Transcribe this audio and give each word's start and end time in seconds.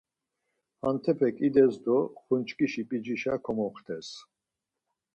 Hentepek 0.83 1.35
ides 1.47 1.75
do 1.85 1.97
ğunçkişi 2.25 2.83
p̌icişa 2.89 3.33
komoxtes. 3.45 4.07